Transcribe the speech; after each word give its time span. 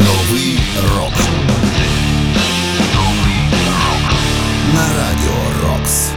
Новий 0.00 0.58
рок. 0.96 1.12
На 4.74 4.82
радіо 4.82 5.40
Рокс. 5.64 6.08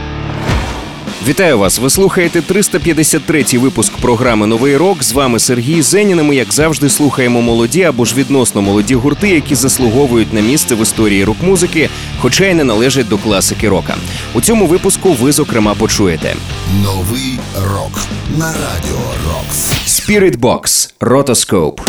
Вітаю 1.28 1.58
вас. 1.58 1.78
Ви 1.78 1.90
слухаєте 1.90 2.40
353-й 2.40 3.58
випуск 3.58 3.92
програми 3.96 4.46
Новий 4.46 4.76
рок. 4.76 5.02
З 5.04 5.12
вами 5.12 5.38
Сергій 5.38 5.82
Зеніна. 5.82 6.22
Ми, 6.22 6.36
як 6.36 6.52
завжди, 6.52 6.90
слухаємо 6.90 7.42
молоді 7.42 7.82
або 7.82 8.04
ж 8.04 8.14
відносно 8.14 8.62
молоді 8.62 8.94
гурти, 8.94 9.28
які 9.28 9.54
заслуговують 9.54 10.32
на 10.32 10.40
місце 10.40 10.74
в 10.74 10.82
історії 10.82 11.24
рок-музики, 11.24 11.88
хоча 12.18 12.44
й 12.46 12.54
не 12.54 12.64
належать 12.64 13.08
до 13.08 13.18
класики 13.18 13.68
рока. 13.68 13.94
У 14.34 14.40
цьому 14.40 14.66
випуску 14.66 15.12
ви 15.12 15.32
зокрема 15.32 15.74
почуєте 15.74 16.36
Новий 16.82 17.38
рок 17.56 17.98
на 18.38 18.46
радіо 18.46 19.00
Рокс. 19.28 19.72
Spirit 19.86 20.38
Box. 20.38 20.90
ротоскоп. 21.00 21.80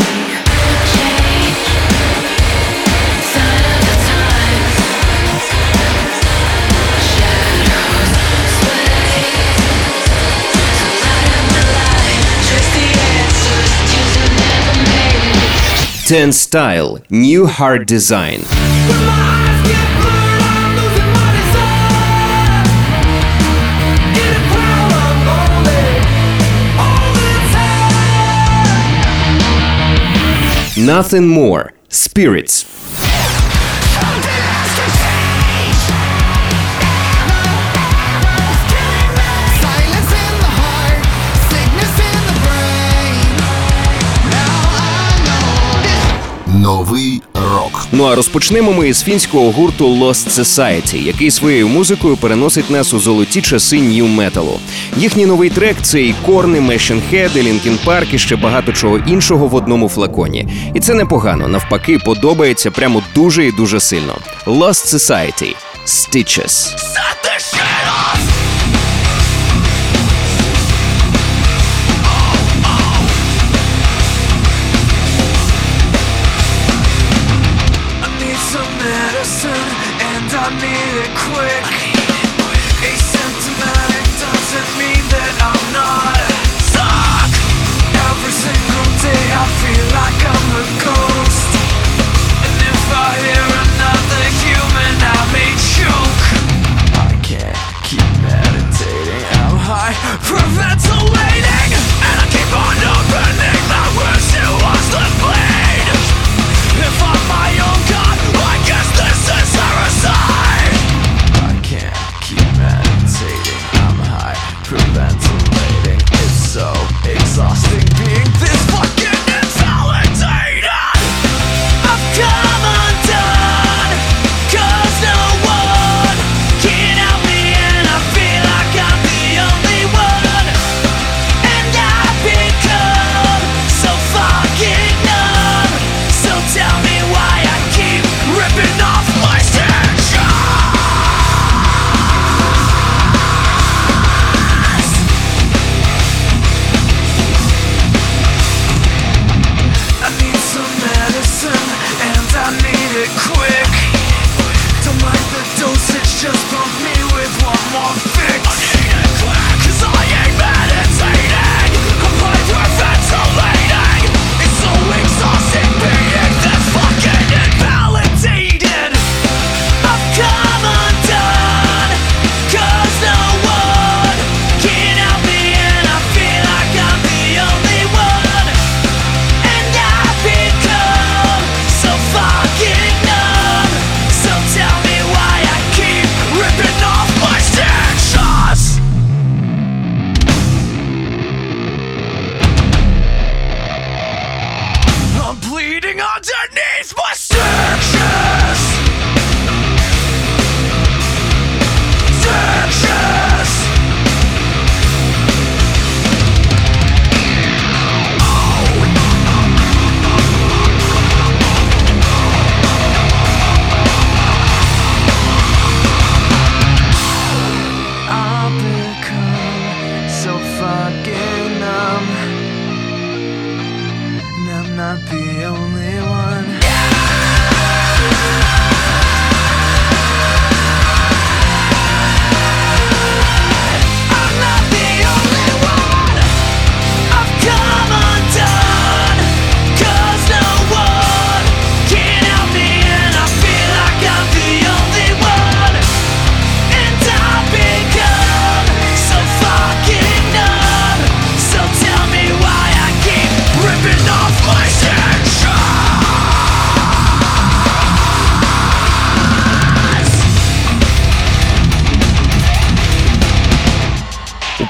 10 16.05 16.34
Style 16.34 17.00
New 17.09 17.48
Hard 17.48 17.88
Design. 17.88 18.41
Nothing 30.78 31.28
More 31.28 31.73
Spirits. 31.90 32.84
Новий 46.66 47.21
рок. 47.33 47.88
Ну 47.91 48.03
а 48.03 48.16
розпочнемо 48.16 48.73
ми 48.73 48.89
із 48.89 49.03
фінського 49.03 49.52
гурту 49.52 49.88
Lost 49.88 50.30
Society, 50.39 51.03
який 51.03 51.31
своєю 51.31 51.67
музикою 51.67 52.17
переносить 52.17 52.69
нас 52.69 52.94
у 52.94 52.99
золоті 52.99 53.41
часи 53.41 53.77
нью-металу. 53.77 54.59
Їхній 54.97 55.25
новий 55.25 55.49
трек 55.49 55.77
це 55.81 56.02
і 56.02 56.16
корни, 56.25 56.61
мешінхеди, 56.61 57.43
Лінкін 57.43 57.77
Парк 57.86 58.13
і 58.13 58.17
ще 58.17 58.36
багато 58.36 58.73
чого 58.73 58.97
іншого 58.97 59.47
в 59.47 59.55
одному 59.55 59.89
флаконі. 59.89 60.47
І 60.73 60.80
це 60.80 60.93
непогано. 60.93 61.47
Навпаки, 61.47 61.99
подобається 62.05 62.71
прямо 62.71 63.03
дуже 63.16 63.45
і 63.45 63.52
дуже 63.52 63.80
сильно. 63.80 64.17
Lost 64.45 64.95
Society– 64.95 65.55
Stitches. 65.86 66.67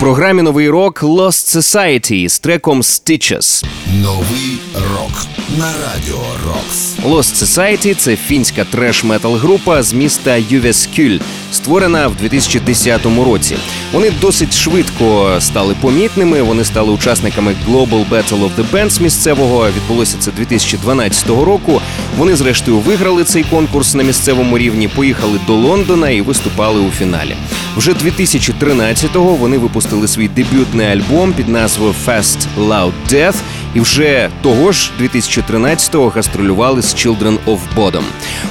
Програмі 0.06 0.42
новий 0.42 0.70
рок 0.70 1.04
Lost 1.04 1.58
Society 1.58 2.30
з 2.30 2.40
треком 2.40 2.82
Stitches. 2.82 3.66
Новий 4.02 4.60
рок 4.74 5.26
на 5.58 5.66
радіо 5.66 6.22
Рокс. 6.48 6.96
Lost 7.06 7.46
Society– 7.46 7.96
це 7.98 8.16
фінська 8.16 8.64
треш-метал 8.64 9.36
група 9.36 9.84
з 9.84 9.94
міста 9.94 10.36
Ювескюль, 10.36 11.18
створена 11.52 12.08
в 12.08 12.16
2010 12.16 13.06
році. 13.06 13.56
Вони 13.94 14.12
досить 14.22 14.54
швидко 14.54 15.36
стали 15.40 15.76
помітними. 15.82 16.42
Вони 16.42 16.64
стали 16.66 16.92
учасниками 16.92 17.56
Global 17.70 18.10
Battle 18.10 18.40
of 18.40 18.50
the 18.58 18.72
Bands 18.72 19.02
місцевого. 19.02 19.68
Відбулося 19.76 20.18
це 20.20 20.32
2012 20.32 21.28
року. 21.28 21.82
Вони, 22.18 22.36
зрештою, 22.36 22.78
виграли 22.78 23.24
цей 23.24 23.44
конкурс 23.44 23.96
на 23.96 24.04
місцевому 24.04 24.58
рівні, 24.58 24.88
поїхали 24.88 25.40
до 25.48 25.54
Лондона 25.54 26.10
і 26.10 26.22
виступали 26.22 26.80
у 26.80 26.92
фіналі. 26.92 27.36
Вже 27.78 27.92
2013-го 27.92 29.36
вони 29.36 29.58
випустили 29.58 29.95
свій 30.04 30.28
дебютний 30.28 30.88
альбом 30.88 31.34
під 31.34 31.50
назвою 31.50 31.94
Fast 32.08 32.38
Loud 32.60 32.92
Death, 33.12 33.36
і 33.74 33.80
вже 33.80 34.30
того 34.42 34.72
ж 34.72 34.92
2013-го 35.02 36.10
гастролювали 36.10 36.82
з 36.82 36.96
Children 36.96 37.38
of 37.48 37.60
Bodom. 37.76 38.04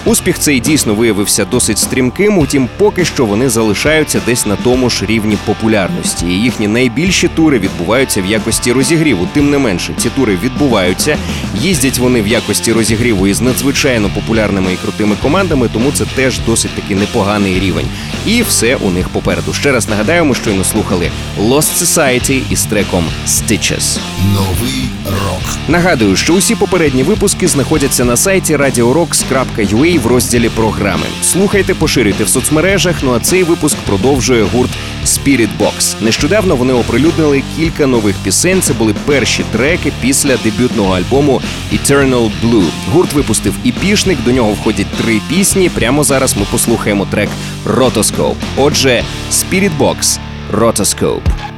Успіх 0.04 0.38
цей 0.38 0.60
дійсно 0.60 0.94
виявився 0.94 1.44
досить 1.44 1.78
стрімким, 1.78 2.38
утім, 2.38 2.68
поки 2.78 3.04
що 3.04 3.26
вони 3.26 3.48
залишаються 3.48 4.20
десь 4.26 4.46
на 4.46 4.56
тому 4.56 4.90
ж 4.90 5.06
рівні 5.06 5.38
популярності. 5.46 6.26
І 6.26 6.42
їхні 6.42 6.68
найбільші 6.68 7.28
тури 7.28 7.58
відбуваються 7.58 8.22
в 8.22 8.26
якості 8.26 8.72
розігріву. 8.72 9.28
Тим 9.32 9.50
не 9.50 9.58
менше, 9.58 9.94
ці 9.98 10.10
тури 10.10 10.38
відбуваються. 10.42 11.16
Їздять 11.60 11.98
вони 11.98 12.22
в 12.22 12.26
якості 12.26 12.72
розігріву 12.72 13.26
із 13.26 13.40
надзвичайно 13.40 14.10
популярними 14.14 14.72
і 14.72 14.76
крутими 14.76 15.16
командами, 15.22 15.68
тому 15.72 15.92
це 15.92 16.04
теж 16.04 16.38
досить 16.38 16.74
таки 16.74 16.94
непоганий 16.94 17.60
рівень. 17.60 17.86
І 18.26 18.42
все 18.42 18.76
у 18.76 18.90
них 18.90 19.08
попереду. 19.08 19.52
Ще 19.52 19.72
раз 19.72 19.88
нагадаю, 19.88 20.24
ми 20.24 20.34
щойно 20.34 20.64
слухали 20.64 21.10
Lost 21.38 21.84
Society 21.84 22.42
із 22.50 22.64
треком 22.64 23.04
Stitches. 23.26 23.98
Новий 24.32 24.90
рок. 25.04 25.42
Нагадую, 25.68 26.16
що 26.16 26.34
усі 26.34 26.54
попередні 26.54 27.02
випуски 27.02 27.48
знаходяться 27.48 28.04
на 28.04 28.16
сайті 28.16 28.56
radiorocks.ua 28.56 30.00
в 30.00 30.06
розділі 30.06 30.48
програми. 30.48 31.06
Слухайте, 31.22 31.74
поширюйте 31.74 32.24
в 32.24 32.28
соцмережах. 32.28 32.96
Ну 33.02 33.14
а 33.14 33.20
цей 33.20 33.42
випуск 33.42 33.76
продовжує 33.76 34.42
гурт 34.42 34.70
Spirit 35.06 35.48
Box. 35.60 35.94
Нещодавно 36.00 36.56
вони 36.56 36.72
оприлюднили 36.72 37.42
кілька 37.56 37.86
нових 37.86 38.16
пісень. 38.16 38.62
Це 38.62 38.72
були 38.72 38.94
перші 39.06 39.44
треки 39.52 39.92
після 40.00 40.36
дебютного 40.36 40.96
альбому 40.96 41.40
Eternal 41.72 42.30
Blue. 42.44 42.68
Гурт 42.92 43.12
випустив 43.12 43.54
іпішник. 43.64 44.18
До 44.24 44.32
нього 44.32 44.52
входять 44.52 44.86
три 44.86 45.20
пісні. 45.28 45.68
Прямо 45.68 46.04
зараз 46.04 46.36
ми 46.36 46.42
послухаємо 46.50 47.06
трек 47.10 47.28
Rotoscope. 47.66 48.34
Отже, 48.56 49.04
Spirit 49.32 49.70
Box 49.78 50.18
Rotoscope. 50.54 51.53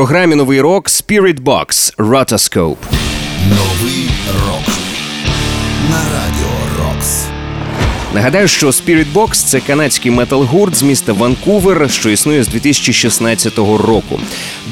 Програмі 0.00 0.34
новий 0.34 0.60
рок 0.60 0.88
Spirit 0.88 1.40
Box 1.40 1.96
Rotoscope. 1.96 2.76
Новий 3.48 4.10
рок 4.46 4.74
на 5.90 5.96
радіо 5.96 6.56
Рокс. 6.78 7.24
Нагадаю, 8.14 8.48
що 8.48 8.66
Spirit 8.66 9.06
Box– 9.14 9.30
це 9.32 9.60
канадський 9.60 10.12
метал-гурт 10.12 10.74
з 10.74 10.82
міста 10.82 11.12
Ванкувер, 11.12 11.90
що 11.90 12.10
існує 12.10 12.44
з 12.44 12.48
2016 12.48 13.58
року. 13.58 14.20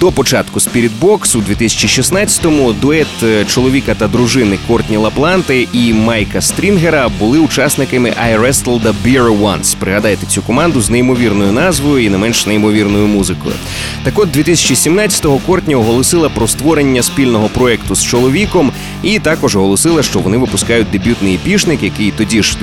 До 0.00 0.12
початку 0.12 0.60
Spirit 0.60 0.90
Box 1.00 1.38
у 1.38 1.40
2016-му 1.40 2.72
дует 2.72 3.06
е, 3.22 3.44
чоловіка 3.44 3.94
та 3.94 4.08
дружини 4.08 4.58
Кортні 4.68 4.96
Лапланти 4.96 5.68
і 5.72 5.92
Майка 5.92 6.40
Стрінгера 6.40 7.08
були 7.18 7.38
учасниками 7.38 8.10
I 8.10 8.40
Wrestled 8.40 8.82
the 8.82 8.94
Beer 9.04 9.40
Once. 9.40 9.76
Пригадайте 9.76 10.26
цю 10.26 10.42
команду 10.42 10.80
з 10.80 10.90
неймовірною 10.90 11.52
назвою 11.52 12.04
і 12.04 12.10
не 12.10 12.18
менш 12.18 12.46
неймовірною 12.46 13.06
музикою. 13.06 13.54
Так 14.02 14.18
от 14.18 14.36
2017-го 14.36 15.38
Кортні 15.38 15.74
оголосила 15.74 16.28
про 16.28 16.48
створення 16.48 17.02
спільного 17.02 17.48
проекту 17.48 17.94
з 17.94 18.04
чоловіком, 18.04 18.72
і 19.02 19.18
також 19.18 19.56
оголосила, 19.56 20.02
що 20.02 20.18
вони 20.18 20.36
випускають 20.36 20.90
дебютний 20.90 21.34
епішник, 21.34 21.82
який 21.82 22.10
тоді 22.10 22.42
ж 22.42 22.56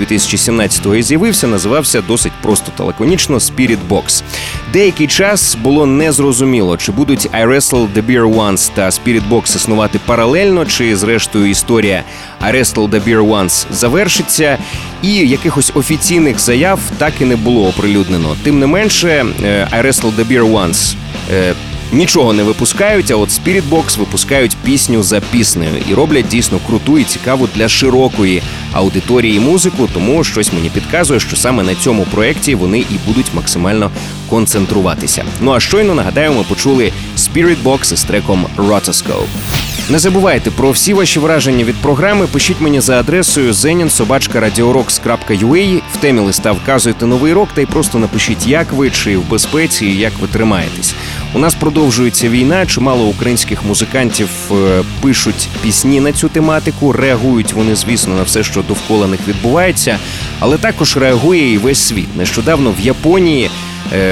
2017-го 0.65 0.95
і 0.95 1.03
з'явився, 1.03 1.48
називався 1.48 2.01
досить 2.01 2.31
просто 2.41 2.72
та 2.77 2.84
лаконічно 2.84 3.38
Spirit 3.38 3.77
Box. 3.89 4.24
Деякий 4.74 5.07
час 5.07 5.57
було 5.63 5.86
незрозуміло, 5.86 6.77
чи 6.77 6.91
будуть 6.91 7.29
I 7.31 7.48
Wrestle 7.48 7.88
the 7.93 8.05
Beer 8.05 8.36
Once 8.36 8.72
та 8.75 8.89
Spirit 8.89 9.29
Box 9.29 9.55
існувати 9.55 10.00
паралельно, 10.05 10.65
чи 10.65 10.95
зрештою 10.98 11.45
історія 11.45 12.03
I 12.41 12.55
Wrestle 12.55 12.89
the 12.89 13.03
Beer 13.07 13.29
Once 13.29 13.65
завершиться, 13.72 14.57
і 15.01 15.13
якихось 15.13 15.72
офіційних 15.75 16.39
заяв 16.39 16.79
так 16.98 17.13
і 17.22 17.25
не 17.25 17.36
було 17.36 17.67
оприлюднено. 17.67 18.36
Тим 18.43 18.60
не 18.60 18.67
менше, 18.67 19.25
е, 19.43 19.67
I 19.74 19.86
Wrestle 19.86 20.15
the 20.15 20.27
Beer 20.27 20.51
Once 20.51 20.95
е, 21.34 21.53
Нічого 21.95 22.33
не 22.33 22.43
випускають, 22.43 23.11
а 23.11 23.15
от 23.15 23.29
Spiritbox 23.29 23.99
випускають 23.99 24.57
пісню 24.63 25.03
за 25.03 25.19
піснею 25.19 25.71
і 25.89 25.93
роблять 25.93 26.27
дійсно 26.27 26.59
круту 26.67 26.97
і 26.97 27.03
цікаву 27.03 27.49
для 27.55 27.69
широкої 27.69 28.41
аудиторії 28.71 29.39
музику. 29.39 29.89
Тому 29.93 30.23
щось 30.23 30.53
мені 30.53 30.69
підказує, 30.69 31.19
що 31.19 31.35
саме 31.35 31.63
на 31.63 31.75
цьому 31.75 32.03
проєкті 32.03 32.55
вони 32.55 32.79
і 32.79 32.99
будуть 33.07 33.33
максимально 33.33 33.91
концентруватися. 34.29 35.23
Ну 35.41 35.51
а 35.51 35.59
щойно 35.59 35.95
нагадаю, 35.95 36.33
ми 36.33 36.43
почули 36.43 36.91
Spiritbox 37.17 37.93
із 37.93 38.03
треком 38.03 38.45
Rotoscope. 38.57 39.64
Не 39.89 40.00
забувайте 40.00 40.51
про 40.51 40.72
всі 40.72 40.94
ваші 40.94 41.20
враження 41.20 41.63
від 41.63 41.75
програми. 41.75 42.27
Пишіть 42.27 42.62
мені 42.62 42.82
за 42.82 43.00
адресою 43.00 43.51
zeninsobachka.radiorocks.ua. 43.51 45.82
В 45.94 45.98
темі 45.98 46.20
листа 46.20 46.51
вказуйте 46.51 47.06
новий 47.06 47.34
рок 47.34 47.50
та 47.54 47.62
й 47.62 47.65
просто 47.65 48.00
напишіть, 48.00 48.48
як 48.48 48.74
ви 48.74 48.89
чи 48.89 49.18
в 49.18 49.30
безпеці, 49.30 49.86
і 49.86 49.98
як 49.98 50.13
ви 50.22 50.27
тримаєтесь. 50.27 50.96
У 51.34 51.39
нас 51.39 51.56
продовжується 51.56 52.30
війна. 52.30 52.65
Чимало 52.65 53.06
українських 53.06 53.65
музикантів 53.65 54.30
е, 54.51 54.84
пишуть 55.01 55.50
пісні 55.63 56.00
на 56.00 56.13
цю 56.13 56.30
тематику. 56.30 56.92
Реагують 56.92 57.54
вони, 57.54 57.75
звісно, 57.75 58.15
на 58.15 58.24
все, 58.24 58.44
що 58.44 58.62
довкола 58.62 59.08
них 59.08 59.20
відбувається, 59.27 60.00
але 60.39 60.58
також 60.58 60.98
реагує 60.98 61.54
і 61.54 61.58
весь 61.58 61.80
світ. 61.80 62.15
Нещодавно 62.15 62.72
в 62.72 62.80
Японії 62.80 63.50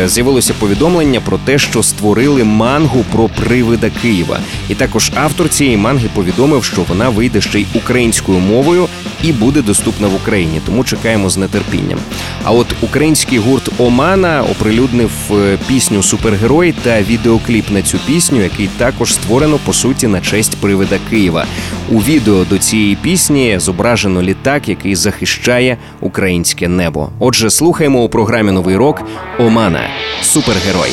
з'явилося 0.05 0.53
повідомлення 0.53 1.21
про 1.21 1.37
те, 1.37 1.57
що 1.57 1.83
створили 1.83 2.43
мангу 2.43 3.05
про 3.11 3.27
привида 3.27 3.89
Києва. 4.01 4.39
І 4.69 4.75
також 4.75 5.11
автор 5.15 5.49
цієї 5.49 5.77
манги 5.77 6.09
повідомив, 6.13 6.63
що 6.63 6.81
вона 6.87 7.09
вийде 7.09 7.41
ще 7.41 7.59
й 7.59 7.65
українською 7.73 8.39
мовою 8.39 8.87
і 9.23 9.31
буде 9.31 9.61
доступна 9.61 10.07
в 10.07 10.15
Україні. 10.15 10.61
Тому 10.65 10.83
чекаємо 10.83 11.29
з 11.29 11.47
нетерпінням. 11.47 11.99
А 12.43 12.51
от 12.51 12.67
український 12.81 13.39
гурт 13.39 13.69
Омана 13.77 14.43
оприлюднив 14.51 15.11
е, 15.31 15.57
пісню 15.67 16.03
Супергерой 16.03 16.71
та 16.71 17.01
відеокліп 17.01 17.71
на 17.71 17.81
цю 17.81 17.97
пісню, 18.05 18.41
який 18.41 18.69
також 18.77 19.13
створено 19.13 19.59
по 19.65 19.73
суті 19.73 20.07
на 20.07 20.21
честь 20.21 20.57
привида 20.57 20.99
Києва. 21.09 21.45
У 21.93 21.97
відео 21.99 22.45
до 22.45 22.57
цієї 22.57 22.95
пісні 22.95 23.59
зображено 23.59 24.21
літак, 24.21 24.69
який 24.69 24.95
захищає 24.95 25.77
українське 25.99 26.67
небо. 26.67 27.09
Отже, 27.19 27.49
слухаємо 27.49 28.03
у 28.03 28.09
програмі 28.09 28.51
Новий 28.51 28.75
рок 28.75 29.01
Омана 29.39 29.81
Супергерой. 30.21 30.91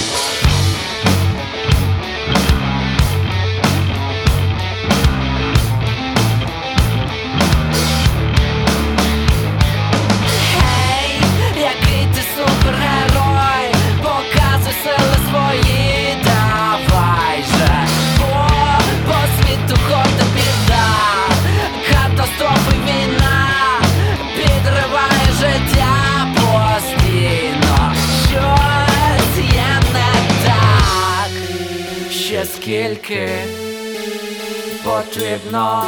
Потрібно 35.14 35.85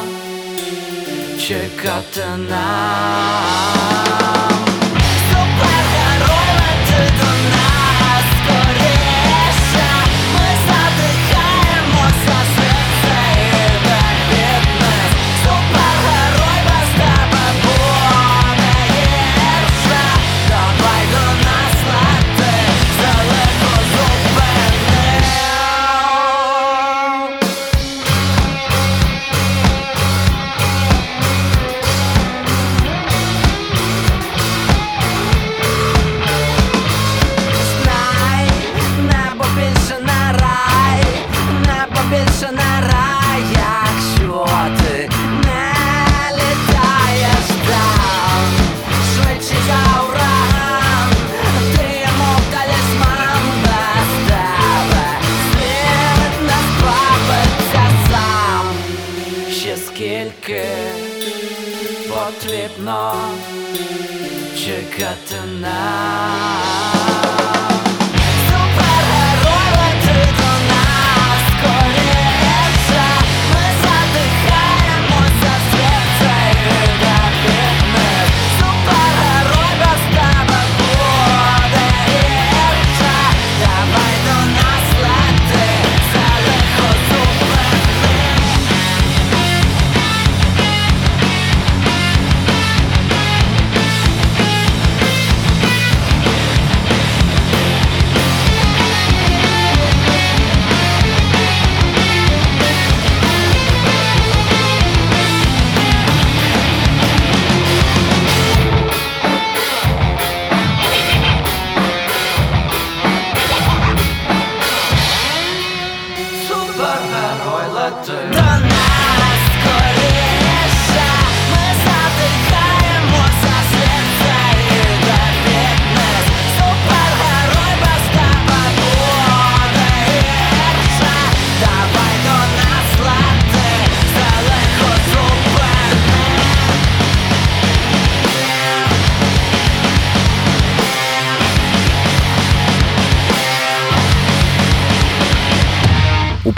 чекати 1.38 2.26
нам. 2.50 4.21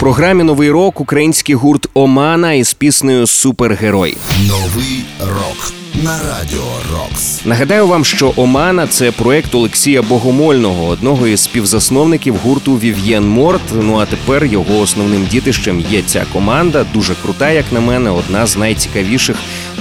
Програмі 0.05 0.43
новий 0.43 0.71
рок 0.71 1.01
український 1.01 1.55
гурт 1.55 1.87
Омана 1.93 2.53
із 2.53 2.73
піснею 2.73 3.27
Супергерой. 3.27 4.17
Новий 4.47 5.05
рок 5.19 5.73
на 6.03 6.19
радіо 6.19 6.63
Рокс. 6.91 7.45
Нагадаю 7.45 7.87
вам, 7.87 8.05
що 8.05 8.33
Омана 8.35 8.87
це 8.87 9.11
проект 9.11 9.55
Олексія 9.55 10.01
Богомольного, 10.01 10.85
одного 10.85 11.27
із 11.27 11.39
співзасновників 11.39 12.35
гурту 12.35 12.77
Vivienne 12.77 13.27
Mort. 13.27 13.61
Ну 13.73 13.97
а 13.99 14.05
тепер 14.05 14.45
його 14.45 14.79
основним 14.79 15.25
дітищем 15.25 15.79
є 15.79 16.01
ця 16.01 16.25
команда. 16.33 16.85
Дуже 16.93 17.15
крута, 17.15 17.51
як 17.51 17.65
на 17.71 17.79
мене, 17.79 18.09
одна 18.09 18.47
з 18.47 18.57
найцікавіших 18.57 19.35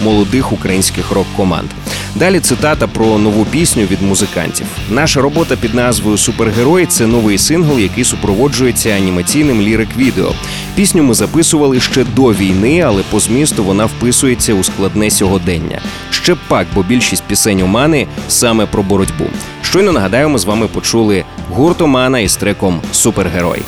молодих 0.05 0.53
українських 0.53 1.11
рок-команд. 1.11 1.69
Далі 2.15 2.41
цитата 2.41 2.87
про 2.87 3.19
нову 3.19 3.45
пісню 3.45 3.83
від 3.83 4.03
музикантів. 4.03 4.67
Наша 4.91 5.21
робота 5.21 5.57
під 5.57 5.75
назвою 5.75 6.19
Супергерой 6.19 6.87
це 6.87 7.07
новий 7.07 7.39
сингл, 7.39 7.79
який 7.79 8.05
супроводжується 8.05 8.91
анімаційним 8.91 9.61
lyric-відео. 9.61 10.33
Пісню 10.75 11.03
ми 11.03 11.15
записували 11.15 11.81
ще 11.81 12.05
до 12.05 12.23
війни, 12.23 12.81
але 12.81 13.03
по 13.11 13.21
змісту 13.21 13.65
вона 13.65 13.85
вписується 13.85 14.55
у 14.55 14.65
складне 14.65 15.11
сьогодення. 15.11 15.81
Ще 16.25 16.35
пак, 16.49 16.67
бо 16.75 16.83
більшість 16.83 17.23
пісень 17.23 17.63
Омани 17.63 18.07
саме 18.29 18.67
про 18.67 18.83
боротьбу. 18.83 19.25
Щойно 19.63 19.93
нагадаю, 19.93 20.29
ми 20.29 20.39
з 20.39 20.45
вами 20.45 20.67
почули 20.67 21.25
гурт 21.51 21.81
Омана 21.81 22.19
із 22.19 22.37
треком 22.37 22.81
Супергерой. 22.93 23.63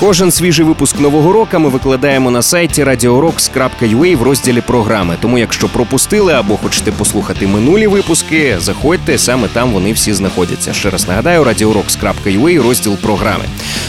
Кожен 0.00 0.30
свіжий 0.30 0.64
випуск 0.64 1.00
нового 1.00 1.32
року 1.32 1.58
ми 1.58 1.68
викладаємо 1.68 2.30
на 2.30 2.42
сайті 2.42 2.84
radiorocks.ua 2.84 4.16
в 4.16 4.22
розділі 4.22 4.60
програми. 4.60 5.16
Тому, 5.20 5.38
якщо 5.38 5.68
пропустили 5.68 6.32
або 6.32 6.56
хочете 6.56 6.92
послухати 6.92 7.46
минулі 7.46 7.86
випуски, 7.86 8.56
заходьте 8.58 9.18
саме 9.18 9.48
там 9.48 9.70
вони 9.70 9.92
всі 9.92 10.12
знаходяться. 10.12 10.72
Ще 10.72 10.90
раз 10.90 11.08
нагадаю, 11.08 11.44
radiorocks.ua, 11.44 12.62
розділ 12.62 12.96
програми. 12.96 13.44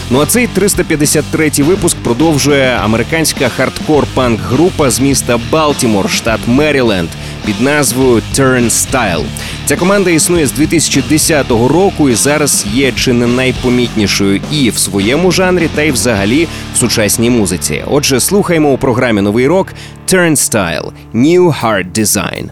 Ну 0.10 0.22
а 0.22 0.26
цей 0.26 0.50
353-й 0.58 1.64
випуск 1.64 1.98
продовжує 1.98 2.80
американська 2.84 3.50
хардкор-панк 3.58 4.40
група 4.50 4.90
з 4.90 5.00
міста 5.00 5.40
Балтімор, 5.52 6.10
штат 6.10 6.40
Меріленд 6.48 7.10
під 7.46 7.62
назвою 7.62 8.22
Turnstile. 8.36 9.26
Ця 9.66 9.76
команда 9.76 10.10
існує 10.10 10.48
з 10.48 10.52
2010 10.52 11.50
року 11.50 12.10
і 12.10 12.16
зараз 12.16 12.66
є 12.74 12.92
чи 12.92 13.14
не 13.14 13.28
найпомітнішою 13.28 14.42
і 14.52 14.70
в 14.70 14.78
своєму 14.78 15.32
жанрі, 15.32 15.70
та 15.76 15.82
й 15.82 15.92
взагалі 15.92 16.48
в 16.74 16.78
сучасній 16.78 17.30
музиці. 17.30 17.84
Отже, 17.92 18.20
слухаємо 18.20 18.70
у 18.70 18.78
програмі 18.78 19.22
Новий 19.22 19.48
рок 19.48 19.74
Turnstile– 20.08 20.92
New 21.14 21.62
Hard 21.62 21.92
Design. 21.92 22.50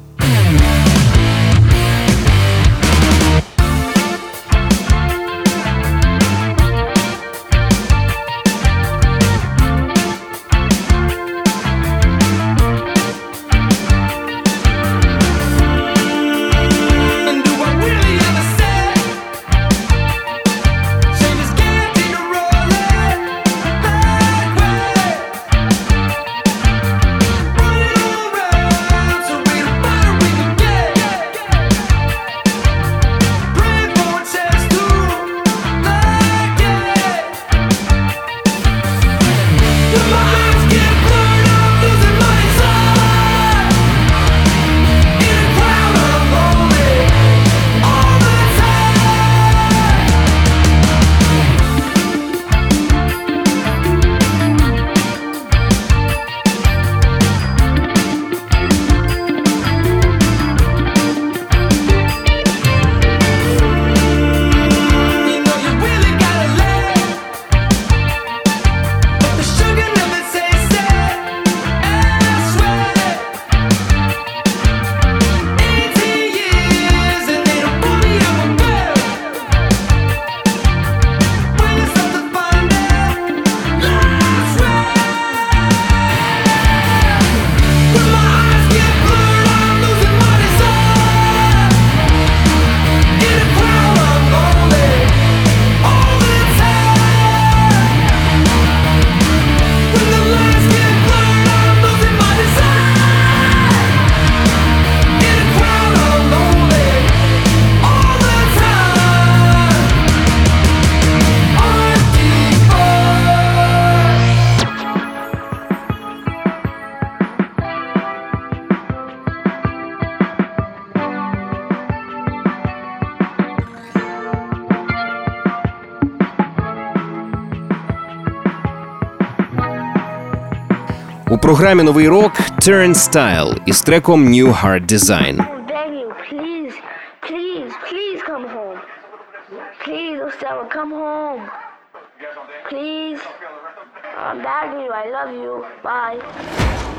Програмі 131.52 131.84
Новий 131.84 132.08
рок 132.08 132.32
Turnstyle 132.60 133.58
із 133.66 133.82
треком 133.82 134.28
New 134.28 134.64
Hard 134.64 134.94
Design. 134.94 135.51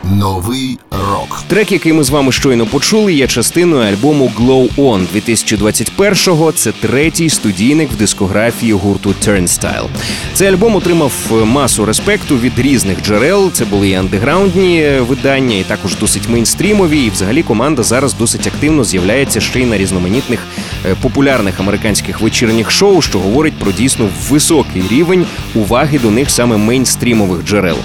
Новий 0.04 0.78
рок 0.90 1.42
Трек, 1.46 1.72
який 1.72 1.92
ми 1.92 2.04
з 2.04 2.10
вами 2.10 2.32
щойно 2.32 2.66
почули, 2.66 3.14
є 3.14 3.26
частиною 3.26 3.92
альбому 3.92 4.32
Glow 4.38 4.74
On 4.76 5.06
2021-го. 5.14 6.52
Це 6.52 6.72
третій 6.72 7.30
студійник 7.30 7.90
в 7.92 7.96
дискографії 7.96 8.72
гурту 8.72 9.14
Turnstile. 9.26 9.86
Цей 10.34 10.48
альбом 10.48 10.76
отримав 10.76 11.12
е, 11.30 11.34
масу 11.34 11.84
респекту 11.84 12.38
від 12.38 12.58
різних 12.58 13.02
джерел. 13.02 13.50
Це 13.52 13.64
були 13.64 13.88
і 13.88 13.94
андеграундні 13.94 14.82
е, 14.82 15.00
видання, 15.00 15.56
і 15.56 15.62
також 15.62 15.96
досить 15.96 16.28
мейнстрімові. 16.28 17.04
І 17.04 17.10
взагалі 17.10 17.42
команда 17.42 17.82
зараз 17.82 18.14
досить 18.14 18.46
активно 18.46 18.84
з'являється 18.84 19.40
ще 19.40 19.60
й 19.60 19.66
на 19.66 19.78
різноманітних 19.78 20.40
е, 20.86 20.94
популярних 21.02 21.60
американських 21.60 22.20
вечірніх 22.20 22.70
шоу, 22.70 23.02
що 23.02 23.18
говорить 23.18 23.54
про 23.54 23.72
дійсно 23.72 24.08
високий 24.28 24.82
рівень 24.90 25.26
уваги 25.54 25.98
до 25.98 26.10
них 26.10 26.30
саме 26.30 26.56
мейнстрімових 26.56 27.44
джерел. 27.44 27.76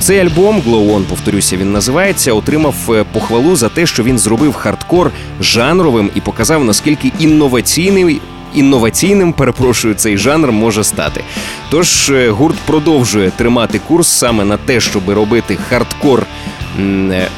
Цей 0.00 0.18
альбом 0.18 0.62
Glow 0.66 0.94
On, 0.96 1.02
повторюся, 1.02 1.56
він 1.56 1.72
називається, 1.72 2.32
отримав 2.32 2.74
е, 2.88 3.04
похвалу 3.12 3.56
за 3.56 3.68
те, 3.68 3.86
що 3.86 4.02
він 4.02 4.18
зробив 4.18 4.52
хардкор 4.54 5.10
жанровим 5.40 6.10
і 6.14 6.20
показав 6.20 6.64
наскільки 6.64 7.12
інноваційний. 7.18 8.20
Інноваційним, 8.54 9.32
перепрошую, 9.32 9.94
цей 9.94 10.18
жанр 10.18 10.52
може 10.52 10.84
стати. 10.84 11.24
Тож 11.70 12.10
е, 12.10 12.30
гурт 12.30 12.56
продовжує 12.66 13.30
тримати 13.30 13.80
курс 13.88 14.08
саме 14.08 14.44
на 14.44 14.56
те, 14.56 14.80
щоб 14.80 15.10
робити 15.10 15.58
хардкор 15.68 16.26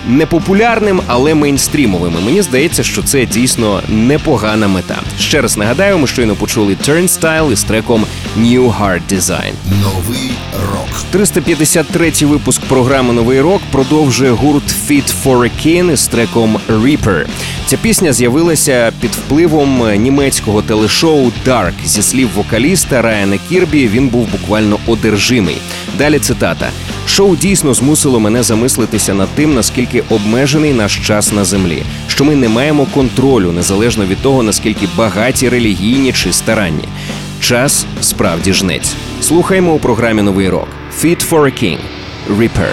непопулярним, 0.08 1.00
але 1.06 1.34
мейнстрімовим. 1.34 2.14
І 2.22 2.24
Мені 2.24 2.42
здається, 2.42 2.82
що 2.82 3.02
це 3.02 3.26
дійсно 3.26 3.82
непогана 3.88 4.68
мета. 4.68 4.98
Ще 5.18 5.40
раз 5.40 5.56
нагадаю, 5.56 5.98
ми 5.98 6.06
щойно 6.06 6.34
почули 6.34 6.76
Turnstile 6.88 7.52
із 7.52 7.64
треком 7.64 8.06
New 8.38 8.74
Hard 8.80 9.00
Design. 9.12 9.52
новий 9.82 10.30
рок 10.72 11.22
353-й 11.22 12.24
випуск 12.24 12.62
програми 12.62 13.12
Новий 13.12 13.40
рок 13.40 13.62
продовжує 13.70 14.30
гурт 14.30 14.74
Fit 14.88 15.14
for 15.24 15.38
a 15.38 15.50
King 15.66 15.96
з 15.96 16.06
треком 16.06 16.58
Reaper. 16.68 17.26
Ця 17.66 17.76
пісня 17.76 18.12
з'явилася 18.12 18.92
під 19.00 19.10
впливом 19.10 20.02
німецького 20.02 20.62
телешоу 20.62 21.32
Dark. 21.46 21.72
Зі 21.84 22.02
слів 22.02 22.28
вокаліста 22.34 23.02
Райана 23.02 23.38
Кірбі, 23.48 23.88
він 23.88 24.08
був 24.08 24.28
буквально 24.28 24.78
одержимий. 24.86 25.56
Далі 25.98 26.18
цитата: 26.18 26.70
шоу 27.06 27.36
дійсно 27.36 27.74
змусило 27.74 28.20
мене 28.20 28.42
замислитися 28.42 29.14
над 29.14 29.28
тим, 29.28 29.54
наскільки 29.54 30.02
обмежений 30.10 30.72
наш 30.72 31.06
час 31.06 31.32
на 31.32 31.44
землі, 31.44 31.82
що 32.08 32.24
ми 32.24 32.34
не 32.34 32.48
маємо 32.48 32.86
контролю 32.94 33.52
незалежно 33.52 34.06
від 34.06 34.18
того, 34.18 34.42
наскільки 34.42 34.88
багаті 34.96 35.48
релігійні 35.48 36.12
чи 36.12 36.32
старанні. 36.32 36.84
Час 37.40 37.86
справді 38.00 38.52
жнець. 38.52 38.94
Слухаємо 39.20 39.72
у 39.72 39.78
програмі 39.78 40.22
Новий 40.22 40.48
рок 40.48 40.68
Fit 41.02 41.28
for 41.28 41.40
a 41.40 41.62
King 41.62 41.78
Reaper. 42.38 42.72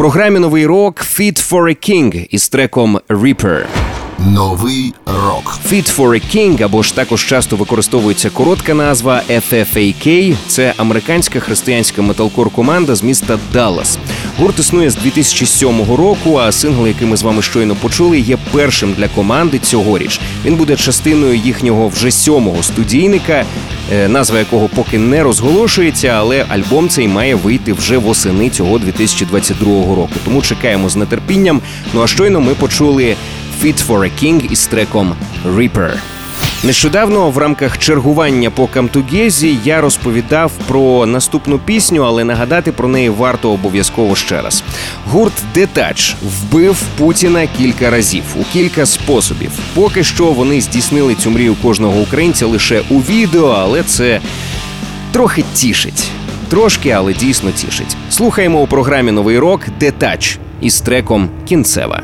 Програмі 0.00 0.38
Новий 0.38 0.66
рок 0.66 1.00
Fit 1.00 1.50
for 1.50 1.62
a 1.62 1.90
King 1.90 2.26
із 2.30 2.48
треком 2.48 3.00
Reaper. 3.08 3.66
Новий 4.26 4.94
рок. 5.06 5.58
Fit 5.72 5.96
for 5.96 6.08
a 6.08 6.36
King, 6.36 6.62
або 6.62 6.82
ж 6.82 6.94
також 6.94 7.26
часто 7.26 7.56
використовується 7.56 8.30
коротка 8.30 8.74
назва 8.74 9.22
FFAK. 9.30 10.36
Це 10.46 10.74
американська 10.76 11.40
християнська 11.40 12.02
металкор 12.02 12.50
команда 12.50 12.94
з 12.94 13.02
міста 13.02 13.38
Даллас. 13.52 13.98
Гурт 14.38 14.58
існує 14.58 14.90
з 14.90 14.96
2007 14.96 15.94
року. 15.94 16.36
А 16.36 16.52
сингл, 16.52 16.86
який 16.86 17.06
ми 17.08 17.16
з 17.16 17.22
вами 17.22 17.42
щойно 17.42 17.74
почули, 17.74 18.20
є 18.20 18.38
першим 18.52 18.92
для 18.92 19.08
команди 19.08 19.58
цьогоріч. 19.58 20.20
Він 20.44 20.54
буде 20.56 20.76
частиною 20.76 21.34
їхнього 21.34 21.88
вже 21.88 22.10
сьомого 22.10 22.62
студійника, 22.62 23.44
е, 23.92 24.08
назва 24.08 24.38
якого 24.38 24.68
поки 24.68 24.98
не 24.98 25.22
розголошується, 25.22 26.08
але 26.08 26.44
альбом 26.48 26.88
цей 26.88 27.08
має 27.08 27.34
вийти 27.34 27.72
вже 27.72 27.98
восени 27.98 28.50
цього 28.50 28.78
2022 28.78 29.94
року. 29.96 30.12
Тому 30.24 30.42
чекаємо 30.42 30.88
з 30.88 31.06
нетерпінням. 31.06 31.60
Ну 31.94 32.02
а 32.02 32.06
щойно 32.06 32.40
ми 32.40 32.54
почули 32.54 33.16
Fit 33.62 33.86
for 33.86 33.98
a 33.98 34.10
King 34.22 34.52
із 34.52 34.66
треком 34.66 35.14
Reaper. 35.46 35.92
Нещодавно 36.64 37.30
в 37.30 37.38
рамках 37.38 37.78
чергування 37.78 38.50
по 38.50 38.66
Камтугезі 38.66 39.58
я 39.64 39.80
розповідав 39.80 40.52
про 40.68 41.06
наступну 41.06 41.58
пісню, 41.58 42.02
але 42.02 42.24
нагадати 42.24 42.72
про 42.72 42.88
неї 42.88 43.08
варто 43.08 43.50
обов'язково 43.50 44.16
ще 44.16 44.42
раз. 44.42 44.62
Гурт 45.10 45.32
Detach 45.54 46.16
вбив 46.22 46.82
Путіна 46.98 47.48
кілька 47.58 47.90
разів 47.90 48.22
у 48.40 48.44
кілька 48.52 48.86
способів. 48.86 49.50
Поки 49.74 50.04
що 50.04 50.26
вони 50.26 50.60
здійснили 50.60 51.14
цю 51.14 51.30
мрію 51.30 51.54
кожного 51.54 52.00
українця 52.00 52.46
лише 52.46 52.82
у 52.90 52.98
відео, 52.98 53.48
але 53.48 53.82
це 53.82 54.20
трохи 55.12 55.44
тішить. 55.54 56.08
Трошки, 56.48 56.90
але 56.90 57.12
дійсно 57.12 57.50
тішить. 57.50 57.96
Слухаємо 58.10 58.60
у 58.60 58.66
програмі 58.66 59.12
Новий 59.12 59.38
рок 59.38 59.60
Detach 59.80 60.38
із 60.60 60.80
треком 60.80 61.28
Кінцева. 61.48 62.02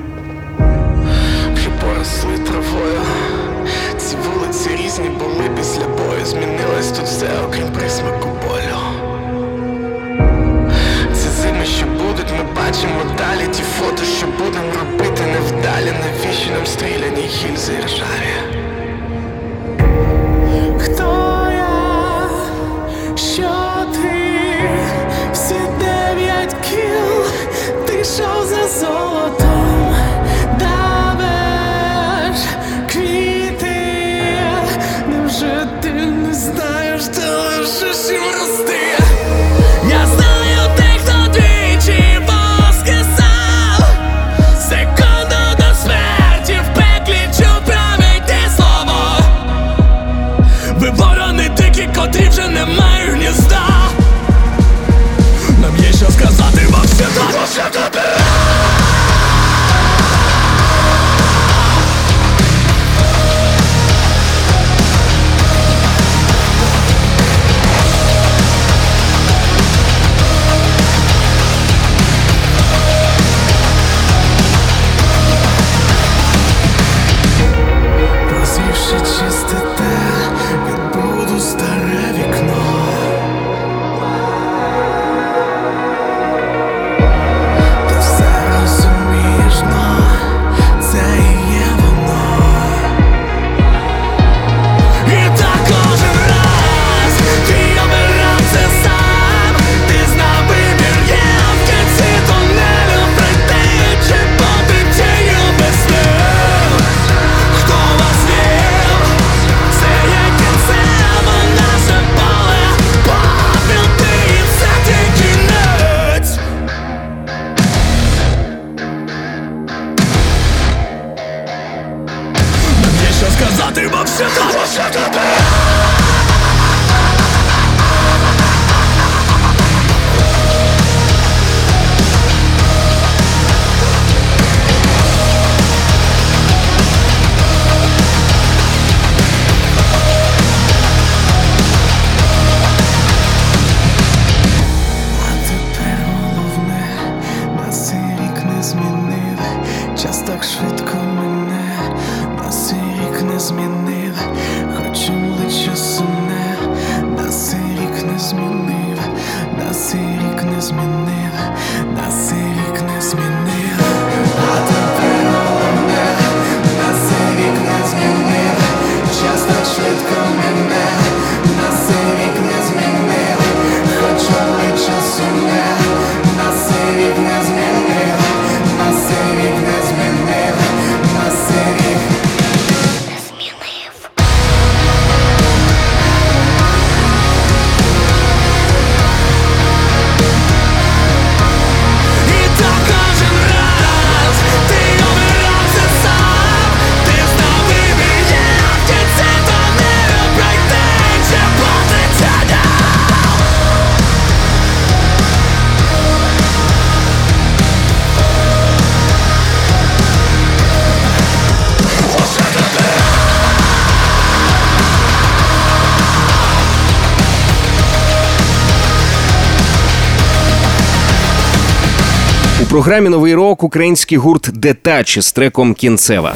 Програмі 222.76 223.08
Новий 223.08 223.34
рок 223.34 223.62
український 223.62 224.18
гурт 224.18 224.50
Детачі 224.52 225.20
з 225.20 225.32
треком 225.32 225.74
Кінцева. 225.74 226.34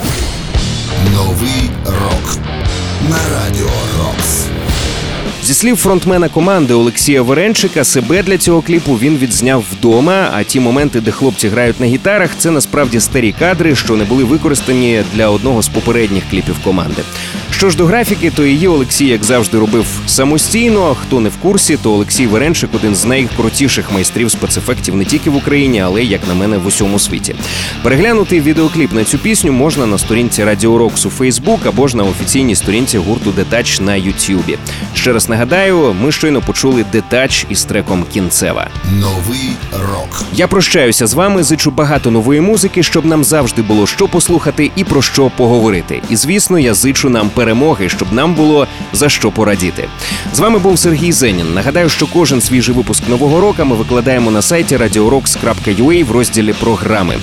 Новий 1.15 1.71
рок 1.85 2.37
на 3.11 3.17
радіо. 3.17 3.90
Зі 5.45 5.55
слів 5.55 5.77
фронтмена 5.77 6.29
команди 6.29 6.75
Олексія 6.75 7.23
Веренчика, 7.23 7.85
себе 7.85 8.23
для 8.23 8.39
цього 8.39 8.63
кліпу 8.63 8.93
він 8.95 9.17
відзняв 9.17 9.65
вдома. 9.73 10.31
А 10.35 10.43
ті 10.43 10.61
моменти, 10.61 11.01
де 11.01 11.11
хлопці 11.11 11.49
грають 11.49 11.81
на 11.81 11.87
гітарах, 11.87 12.31
це 12.39 12.51
насправді 12.51 13.01
старі 13.01 13.35
кадри, 13.39 13.75
що 13.75 13.97
не 13.97 14.05
були 14.05 14.25
використані 14.25 15.03
для 15.15 15.29
одного 15.29 15.63
з 15.63 15.69
попередніх 15.69 16.25
кліпів 16.31 16.57
команди. 16.65 17.03
Що 17.51 17.71
ж 17.71 17.77
до 17.77 17.87
графіки, 17.87 18.31
то 18.31 18.47
її 18.47 18.69
Олексій, 18.69 19.07
як 19.07 19.25
завжди, 19.25 19.59
робив 19.59 19.87
самостійно. 20.07 20.97
Хто 21.03 21.21
не 21.21 21.29
в 21.29 21.37
курсі, 21.37 21.79
то 21.83 21.93
Олексій 21.93 22.27
Веренчик 22.27 22.71
один 22.75 22.95
з 22.95 23.05
найкрутіших 23.05 23.93
майстрів 23.93 24.31
спецефектів 24.31 24.97
не 24.97 25.05
тільки 25.05 25.31
в 25.31 25.37
Україні, 25.37 25.81
але 25.81 26.05
як 26.05 26.21
на 26.29 26.35
мене, 26.35 26.59
в 26.59 26.67
усьому 26.67 26.99
світі. 26.99 27.35
Переглянути 27.83 28.41
відеокліп 28.41 28.93
на 28.93 29.05
цю 29.05 29.19
пісню 29.19 29.53
можна 29.53 29.87
на 29.87 29.99
сторінці 29.99 30.45
Радіо 30.45 30.79
Рокс 30.79 31.07
у 31.07 31.11
Фейсбук 31.11 31.67
або 31.67 31.89
ж 31.89 31.97
на 31.97 32.05
офіційній 32.05 32.55
сторінці 32.57 32.99
гурту 32.99 33.31
Detach 33.31 33.81
на 33.81 33.95
Ютюбі. 33.95 34.59
Ще 34.95 35.13
раз 35.13 35.29
нагадаю, 35.31 35.97
ми 36.03 36.13
щойно 36.13 36.41
почули 36.41 36.85
Detach 36.93 37.47
із 37.49 37.65
треком 37.65 38.05
Кінцева. 38.13 38.69
Новий 39.01 39.51
рок. 39.73 40.23
Я 40.35 40.49
прощаюся 40.49 41.07
з 41.07 41.15
вами. 41.15 41.43
Зичу 41.43 41.71
багато 41.71 42.11
нової 42.11 42.41
музики, 42.41 42.83
щоб 42.83 43.07
нам 43.07 43.25
завжди 43.25 43.63
було 43.63 43.87
що 43.87 44.09
послухати 44.09 44.71
і 44.77 44.85
про 44.85 45.03
що 45.03 45.31
поговорити. 45.37 46.03
І 46.11 46.17
звісно, 46.17 46.59
я 46.59 46.75
зичу 46.75 47.11
нам 47.11 47.31
перемоги, 47.31 47.89
щоб 47.89 48.13
нам 48.13 48.35
було 48.35 48.67
за 48.93 49.09
що 49.09 49.31
порадіти. 49.31 49.89
З 50.35 50.39
вами 50.39 50.59
був 50.59 50.79
Сергій 50.79 51.13
Зенін. 51.13 51.55
Нагадаю, 51.55 51.89
що 51.89 52.07
кожен 52.07 52.41
свіжий 52.41 52.75
випуск 52.75 53.09
нового 53.09 53.41
року 53.41 53.65
ми 53.65 53.77
викладаємо 53.77 54.31
на 54.31 54.43
сайті 54.43 54.77
radiorocks.ua 54.77 56.05
в 56.05 56.11
розділі 56.11 56.53
програми. 56.53 57.19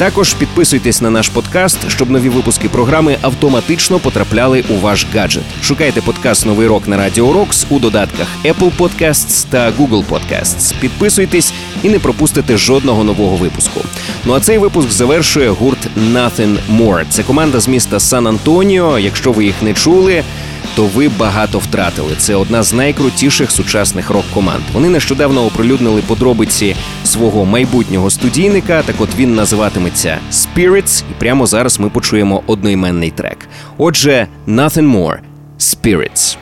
Також 0.00 0.34
підписуйтесь 0.34 1.00
на 1.00 1.10
наш 1.10 1.28
подкаст, 1.28 1.78
щоб 1.88 2.10
нові 2.10 2.28
випуски 2.28 2.68
програми 2.68 3.16
автоматично 3.20 3.98
потрапляли 3.98 4.64
у 4.68 4.74
ваш 4.74 5.06
гаджет. 5.14 5.42
Шукайте 5.62 6.00
подкаст 6.00 6.46
Новий 6.46 6.66
рок 6.66 6.88
на 6.88 6.96
Радіо 6.96 7.32
Рокс 7.32 7.66
у 7.70 7.78
додатках 7.78 8.26
Apple 8.44 8.70
Podcasts 8.78 9.46
та 9.50 9.70
Google 9.70 10.04
Podcasts. 10.08 10.74
Підписуйтесь 10.80 11.52
і 11.82 11.88
не 11.88 11.98
пропустите 11.98 12.56
жодного 12.56 13.04
нового 13.04 13.36
випуску. 13.36 13.80
Ну 14.24 14.34
а 14.34 14.40
цей 14.40 14.58
випуск 14.58 14.90
завершує 14.90 15.50
гурт 15.50 15.88
Nothing 16.12 16.58
More. 16.70 17.04
Це 17.10 17.22
команда 17.22 17.60
з 17.60 17.68
міста 17.68 18.00
Сан 18.00 18.26
Антоніо. 18.26 18.98
Якщо 18.98 19.32
ви 19.32 19.44
їх 19.44 19.62
не 19.62 19.74
чули. 19.74 20.24
То 20.76 20.84
ви 20.84 21.08
багато 21.08 21.58
втратили. 21.58 22.14
Це 22.18 22.34
одна 22.34 22.62
з 22.62 22.72
найкрутіших 22.72 23.50
сучасних 23.50 24.10
рок-команд. 24.10 24.62
Вони 24.72 24.88
нещодавно 24.88 25.44
оприлюднили 25.46 26.02
подробиці 26.02 26.76
свого 27.04 27.44
майбутнього 27.44 28.10
студійника. 28.10 28.82
Так 28.82 28.96
от 28.98 29.08
він 29.18 29.34
називатиметься 29.34 30.18
Spirits, 30.32 31.02
і 31.10 31.14
прямо 31.18 31.46
зараз 31.46 31.80
ми 31.80 31.88
почуємо 31.88 32.42
одноіменний 32.46 33.10
трек. 33.10 33.48
Отже, 33.78 34.26
Nothing 34.48 34.96
More– 34.96 35.18
Spirits. 35.58 36.36